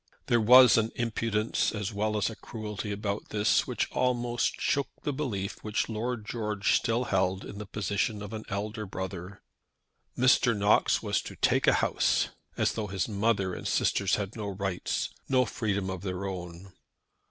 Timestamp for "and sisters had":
13.53-14.35